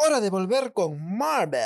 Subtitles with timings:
[0.00, 1.60] Hora de volver con Marvel.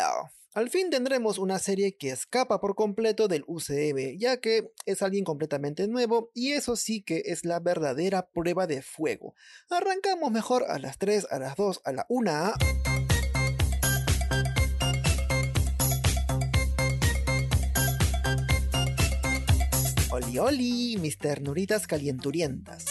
[0.54, 5.22] Al fin tendremos una serie que escapa por completo del UCM, ya que es alguien
[5.22, 9.34] completamente nuevo y eso sí que es la verdadera prueba de fuego.
[9.68, 12.52] Arrancamos mejor a las 3, a las 2, a la 1.
[20.10, 22.86] Oli oli, mis ternuritas calienturientas.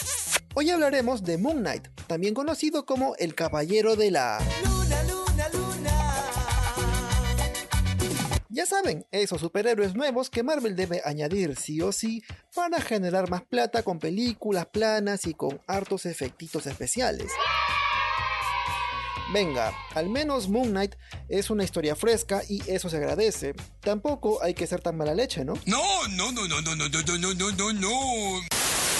[0.53, 4.37] Hoy hablaremos de Moon Knight, también conocido como el Caballero de la...
[8.61, 12.21] Ya saben, esos superhéroes nuevos que Marvel debe añadir sí o sí
[12.53, 17.31] para generar más plata con películas planas y con hartos efectitos especiales.
[19.33, 20.93] Venga, al menos Moon Knight
[21.27, 23.55] es una historia fresca y eso se agradece.
[23.79, 25.53] Tampoco hay que ser tan mala leche, ¿no?
[25.65, 28.41] No, no, no, no, no, no, no, no, no, no, no.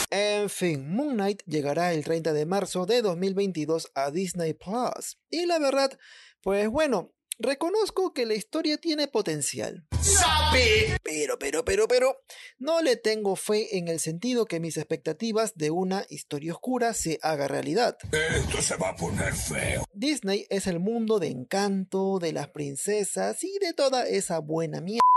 [0.09, 5.19] En fin, Moon Knight llegará el 30 de marzo de 2022 a Disney Plus.
[5.30, 5.99] Y la verdad,
[6.41, 9.88] pues bueno, reconozco que la historia tiene potencial.
[10.02, 10.97] ¡Sabe!
[11.03, 12.17] Pero, pero, pero, pero,
[12.59, 17.20] no le tengo fe en el sentido que mis expectativas de una historia oscura se
[17.22, 17.98] haga realidad.
[18.11, 19.83] Esto se va a poner feo.
[19.94, 25.11] Disney es el mundo de encanto, de las princesas y de toda esa buena mierda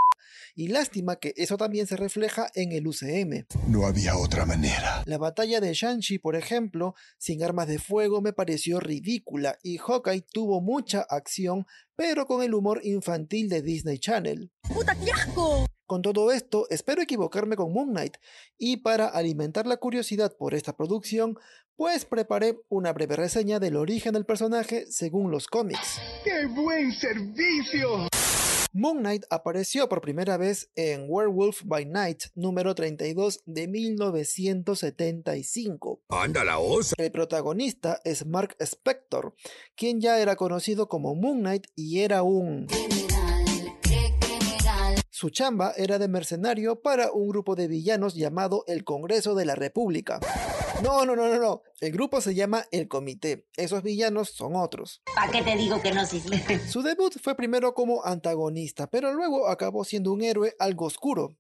[0.55, 3.47] y lástima que eso también se refleja en el UCM.
[3.69, 5.03] No había otra manera.
[5.07, 10.25] La batalla de Shang-Chi, por ejemplo, sin armas de fuego me pareció ridícula y Hawkeye
[10.33, 11.67] tuvo mucha acción,
[11.97, 14.51] pero con el humor infantil de Disney Channel.
[14.73, 15.67] ¡Puta, qué asco!
[15.87, 18.17] Con todo esto, espero equivocarme con Moon Knight,
[18.57, 21.37] y para alimentar la curiosidad por esta producción,
[21.77, 26.01] pues preparé una breve reseña del origen del personaje según los cómics.
[26.25, 28.09] ¡Qué buen servicio!
[28.77, 36.03] Moon Knight apareció por primera vez en Werewolf by Night número 32 de 1975.
[36.09, 36.97] ¡Anda la osa!
[36.99, 39.37] El protagonista es Mark Spector,
[39.77, 42.67] quien ya era conocido como Moon Knight y era un...
[45.09, 49.55] Su chamba era de mercenario para un grupo de villanos llamado el Congreso de la
[49.55, 50.19] República.
[50.83, 51.63] No, no, no, no, no.
[51.81, 53.47] El grupo se llama El Comité.
[53.57, 55.03] Esos villanos son otros.
[55.15, 59.85] ¿Para qué te digo que no, Su debut fue primero como antagonista, pero luego acabó
[59.85, 61.37] siendo un héroe algo oscuro.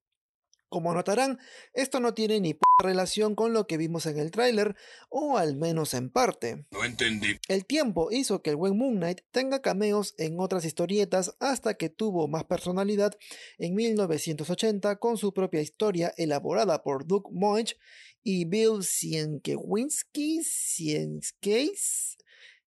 [0.74, 1.38] Como notarán,
[1.72, 4.74] esto no tiene ni p relación con lo que vimos en el tráiler,
[5.08, 6.66] o al menos en parte.
[6.72, 7.38] No entendí.
[7.46, 11.90] El tiempo hizo que el buen Moon Knight tenga cameos en otras historietas hasta que
[11.90, 13.16] tuvo más personalidad
[13.56, 17.78] en 1980 con su propia historia elaborada por Doug Moench
[18.24, 20.06] y Bill Sienkiewicz,
[20.42, 22.16] Sienkiewicz,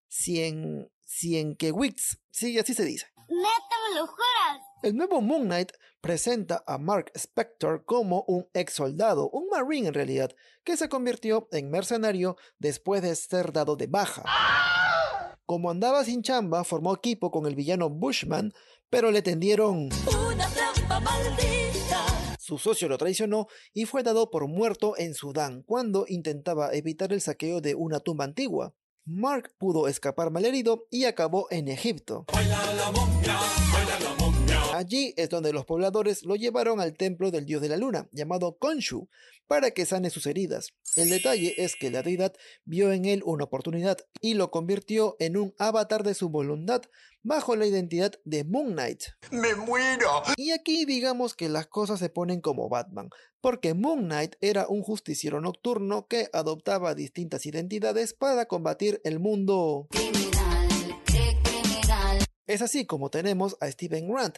[0.07, 3.07] Sien, Sienkiewicz, sí, así se dice.
[3.27, 4.61] ¡Neta, me lo juras!
[4.81, 5.73] El nuevo Moon Knight
[6.07, 10.31] presenta a Mark Spector como un ex soldado, un marine en realidad,
[10.63, 14.23] que se convirtió en mercenario después de ser dado de baja.
[15.45, 18.53] Como andaba sin chamba, formó equipo con el villano Bushman,
[18.89, 19.89] pero le tendieron
[20.31, 22.05] Una trampa maldita.
[22.39, 27.19] su socio lo traicionó y fue dado por muerto en Sudán cuando intentaba evitar el
[27.19, 28.73] saqueo de una tumba antigua.
[29.03, 32.27] Mark pudo escapar malherido y acabó en Egipto.
[34.77, 38.59] Allí es donde los pobladores lo llevaron al templo del dios de la luna, llamado
[38.59, 39.09] Khonshu,
[39.47, 40.75] para que sane sus heridas.
[40.95, 45.35] El detalle es que la deidad vio en él una oportunidad y lo convirtió en
[45.35, 46.83] un avatar de su voluntad
[47.23, 49.01] bajo la identidad de Moon Knight.
[49.31, 50.21] ¡Me muero!
[50.35, 53.09] Y aquí digamos que las cosas se ponen como Batman,
[53.41, 59.87] porque Moon Knight era un justiciero nocturno que adoptaba distintas identidades para combatir el mundo.
[62.47, 64.37] Es así como tenemos a Steven Grant,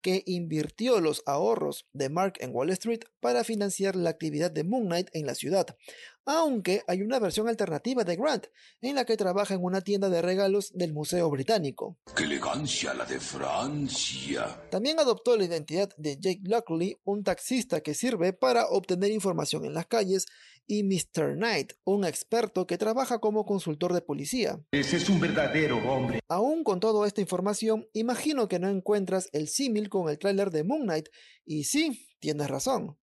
[0.00, 4.86] que invirtió los ahorros de Mark en Wall Street para financiar la actividad de Moon
[4.86, 5.76] Knight en la ciudad,
[6.24, 8.46] aunque hay una versión alternativa de Grant,
[8.82, 11.96] en la que trabaja en una tienda de regalos del Museo Británico.
[12.14, 14.62] ¡Qué elegancia la de Francia!
[14.70, 19.72] También adoptó la identidad de Jake Lockley, un taxista que sirve para obtener información en
[19.72, 20.26] las calles,
[20.68, 21.34] y Mr.
[21.34, 24.60] Knight, un experto que trabaja como consultor de policía.
[24.70, 26.20] Ese es un verdadero hombre.
[26.28, 30.64] Aún con toda esta información, imagino que no encuentras el símil con el tráiler de
[30.64, 31.08] Moon Knight,
[31.44, 32.98] y sí, tienes razón.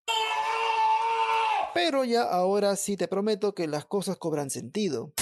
[1.74, 5.14] Pero ya ahora sí te prometo que las cosas cobran sentido.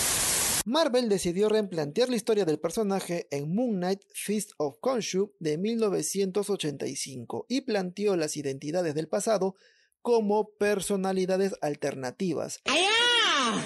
[0.65, 7.47] Marvel decidió replantear la historia del personaje en Moon Knight Fist of Khonshu de 1985
[7.49, 9.55] y planteó las identidades del pasado
[10.01, 12.61] como personalidades alternativas.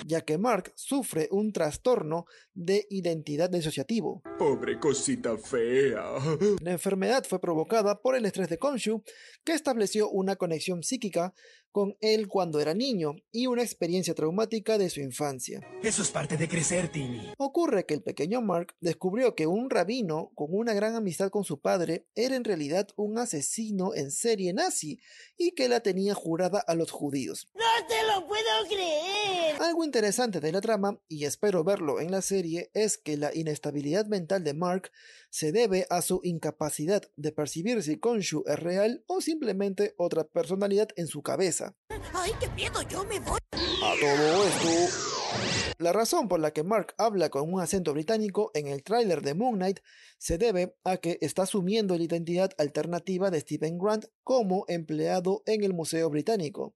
[0.07, 4.21] Ya que Mark sufre un trastorno de identidad disociativo.
[4.39, 6.03] Pobre cosita fea.
[6.61, 9.03] La enfermedad fue provocada por el estrés de Konshu,
[9.43, 11.33] que estableció una conexión psíquica
[11.71, 15.59] con él cuando era niño y una experiencia traumática de su infancia.
[15.83, 17.33] Eso es parte de crecer, Timmy.
[17.37, 21.59] Ocurre que el pequeño Mark descubrió que un rabino con una gran amistad con su
[21.59, 24.99] padre era en realidad un asesino en serie nazi
[25.37, 27.47] y que la tenía jurada a los judíos.
[27.53, 29.46] ¡No te lo puedo creer!
[29.59, 34.05] Algo interesante de la trama, y espero verlo en la serie, es que la inestabilidad
[34.05, 34.91] mental de Mark
[35.31, 40.89] se debe a su incapacidad de percibir si Konshu es real o simplemente otra personalidad
[40.95, 41.75] en su cabeza.
[42.13, 42.83] ¡Ay, qué miedo!
[42.83, 43.39] ¡Yo me voy!
[43.51, 44.95] A todo esto.
[45.79, 49.33] La razón por la que Mark habla con un acento británico en el tráiler de
[49.33, 49.79] Moon Knight
[50.19, 55.63] se debe a que está asumiendo la identidad alternativa de Stephen Grant como empleado en
[55.63, 56.75] el Museo Británico.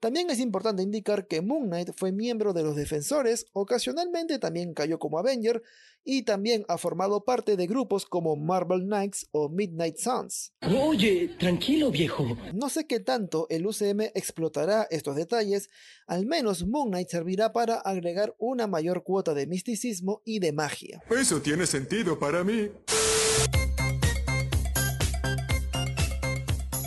[0.00, 5.00] También es importante indicar que Moon Knight fue miembro de los Defensores, ocasionalmente también cayó
[5.00, 5.60] como Avenger
[6.04, 10.52] y también ha formado parte de grupos como Marvel Knights o Midnight Suns.
[10.62, 12.24] Oye, tranquilo, viejo.
[12.54, 15.68] No sé qué tanto el UCM explotará estos detalles,
[16.06, 21.02] al menos Moon Knight servirá para agregar una mayor cuota de misticismo y de magia.
[21.10, 22.70] Eso tiene sentido para mí.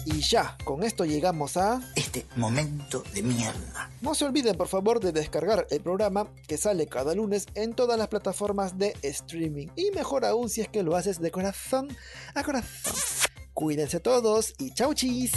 [0.05, 1.81] Y ya, con esto llegamos a...
[2.13, 3.89] Este momento de mierda.
[4.01, 7.97] No se olviden por favor de descargar el programa que sale cada lunes en todas
[7.97, 9.67] las plataformas de streaming.
[9.77, 11.87] Y mejor aún si es que lo haces de corazón
[12.35, 12.95] a corazón.
[13.53, 15.31] Cuídense todos y chau chis.